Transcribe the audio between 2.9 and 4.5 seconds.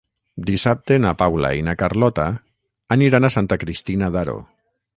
aniran a Santa Cristina d'Aro.